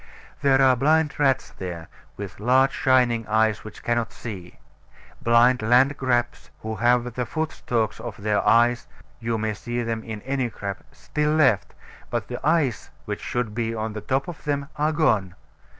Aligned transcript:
There 0.41 0.59
are 0.59 0.75
blind 0.75 1.19
rats 1.19 1.51
there, 1.51 1.87
with 2.17 2.39
large 2.39 2.71
shining 2.71 3.27
eyes 3.27 3.63
which 3.63 3.83
cannot 3.83 4.11
see 4.11 4.57
blind 5.21 5.59
landcrabs, 5.61 6.49
who 6.63 6.77
have 6.77 7.13
the 7.13 7.27
foot 7.27 7.51
stalks 7.51 7.99
of 7.99 8.17
their 8.17 8.43
eyes 8.43 8.87
(you 9.19 9.37
may 9.37 9.53
see 9.53 9.83
them 9.83 10.03
in 10.03 10.23
any 10.23 10.49
crab) 10.49 10.77
still 10.91 11.35
left; 11.35 11.75
but 12.09 12.29
the 12.29 12.39
eyes 12.43 12.89
which 13.05 13.21
should 13.21 13.53
be 13.53 13.75
on 13.75 13.93
the 13.93 14.01
top 14.01 14.27
of 14.27 14.43
them 14.43 14.69
are 14.75 14.91
gone. 14.91 15.35